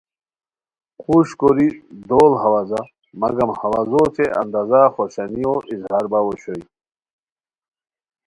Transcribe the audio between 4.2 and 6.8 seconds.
انداز ا خوشانیو اظہار باؤ اوشوئے